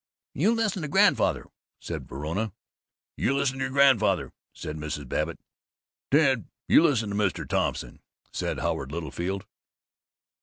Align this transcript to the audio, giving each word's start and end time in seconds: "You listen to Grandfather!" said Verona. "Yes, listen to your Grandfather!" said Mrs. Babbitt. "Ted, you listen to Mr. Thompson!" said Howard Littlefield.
"You 0.33 0.51
listen 0.55 0.81
to 0.81 0.87
Grandfather!" 0.87 1.45
said 1.79 2.09
Verona. 2.09 2.53
"Yes, 3.17 3.33
listen 3.33 3.59
to 3.59 3.65
your 3.65 3.69
Grandfather!" 3.71 4.33
said 4.51 4.75
Mrs. 4.77 5.07
Babbitt. 5.07 5.39
"Ted, 6.09 6.47
you 6.67 6.81
listen 6.81 7.11
to 7.11 7.15
Mr. 7.15 7.47
Thompson!" 7.47 8.01
said 8.31 8.57
Howard 8.57 8.91
Littlefield. 8.91 9.45